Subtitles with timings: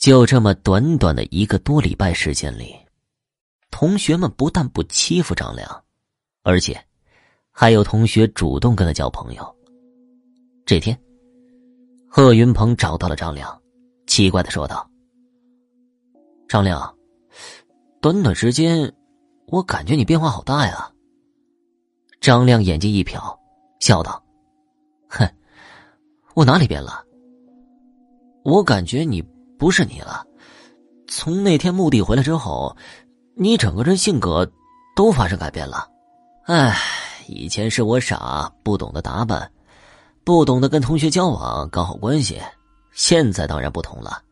[0.00, 2.74] 就这么短短的一个多礼拜时间里，
[3.70, 5.84] 同学们不但不欺负张良，
[6.42, 6.82] 而且
[7.50, 9.56] 还有同学主动跟他交朋友。
[10.64, 10.98] 这天，
[12.08, 13.60] 贺云鹏找到了张良，
[14.06, 14.88] 奇怪的说道
[16.48, 16.96] ：“张良，
[18.00, 18.90] 短短时间，
[19.48, 20.90] 我感觉你变化好大呀。”
[22.22, 23.38] 张亮眼睛一瞟，
[23.80, 24.24] 笑道
[25.10, 25.28] ：“哼，
[26.32, 27.04] 我哪里变了？
[28.44, 29.22] 我感觉你
[29.60, 30.24] 不是你了。
[31.06, 32.74] 从那天墓地回来之后，
[33.36, 34.50] 你整个人性格
[34.96, 35.86] 都发生改变了。
[36.46, 36.74] 哎，
[37.28, 39.52] 以前是我傻，不懂得打扮，
[40.24, 42.40] 不懂得跟同学交往搞好关系。
[42.92, 44.22] 现在当然不同了。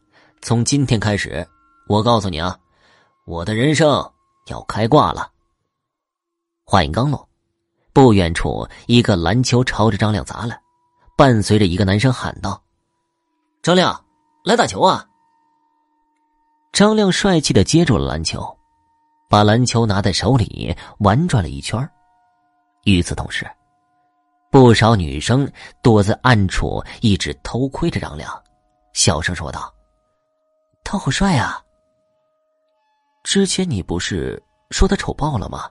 [0.41, 1.47] 从今天开始，
[1.88, 2.59] 我告诉你啊，
[3.27, 4.10] 我的人生
[4.47, 5.30] 要开挂了。”
[6.65, 7.29] 话音刚落。
[7.93, 10.59] 不远处，一个篮球朝着张亮砸来，
[11.16, 12.63] 伴随着一个男生喊道
[13.60, 14.05] ：“张亮，
[14.45, 15.05] 来打球啊！”
[16.73, 18.57] 张亮帅气的接住了篮球，
[19.29, 21.88] 把篮球拿在手里玩转了一圈。
[22.85, 23.47] 与此同时，
[24.51, 25.51] 不少女生
[25.83, 28.30] 躲在暗处，一直偷窥着张亮，
[28.93, 29.73] 小声说道
[30.85, 31.63] ：“他好帅啊！
[33.25, 35.69] 之前你不是说他丑爆了吗？”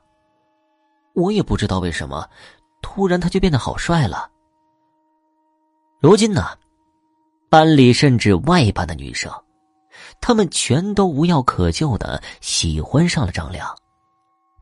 [1.16, 2.30] 我也不知道为什么，
[2.84, 4.30] 突然他就变得好帅了。
[6.00, 6.56] 如今呢，
[7.50, 9.32] 班里甚至外班的女生，
[10.20, 13.68] 他们全都无药可救的喜欢上了张亮。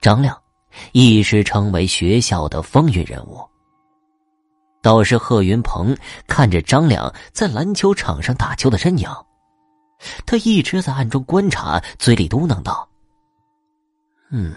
[0.02, 0.39] 张亮
[0.92, 3.44] 一时成为学校的风云人物。
[4.81, 9.09] 倒是贺云鹏看着张亮在篮球场上打球的身影，
[10.26, 12.88] 他一直在暗中观察，嘴里嘟囔道
[14.30, 14.53] ：“嗯。”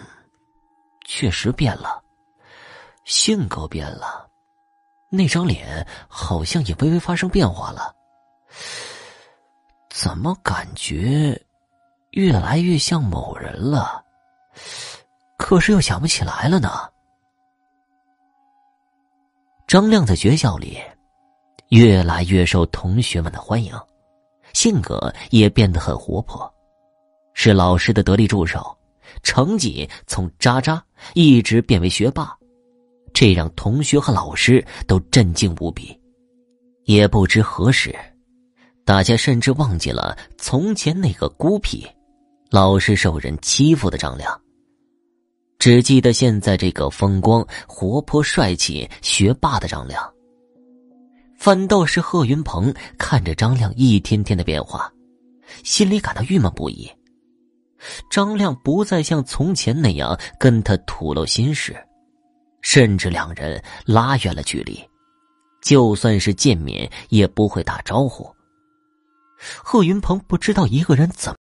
[1.10, 2.02] 确实变了，
[3.06, 4.28] 性格变了，
[5.08, 7.94] 那张脸好像也微微发生变化了。
[10.00, 11.36] 怎么感觉
[12.12, 14.00] 越来越像某人了？
[15.36, 16.70] 可是又想不起来了呢。
[19.66, 20.78] 张亮在学校里
[21.70, 23.74] 越来越受同学们的欢迎，
[24.52, 26.48] 性格也变得很活泼，
[27.34, 28.72] 是老师的得力助手。
[29.24, 30.80] 成绩从渣渣
[31.14, 32.32] 一直变为学霸，
[33.12, 36.00] 这让同学和老师都震惊无比。
[36.84, 37.92] 也不知何时，
[38.88, 41.86] 大家甚至忘记了从前那个孤僻、
[42.48, 44.40] 老是受人欺负的张亮，
[45.58, 50.02] 只记得现在这个风光、活泼、帅气、学霸的张亮。
[51.36, 54.90] 反倒是贺云鹏看着张亮一天天的变化，
[55.62, 56.90] 心里感到郁闷不已。
[58.10, 61.76] 张亮不再像从前那样跟他吐露心事，
[62.62, 64.82] 甚至两人拉远了距离，
[65.60, 68.26] 就算是见面也不会打招呼。
[69.62, 71.34] 贺云鹏不知道一个人怎